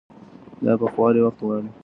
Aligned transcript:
دا 0.65 0.73
پخوالی 0.81 1.21
وخت 1.25 1.39
غواړي. 1.45 1.69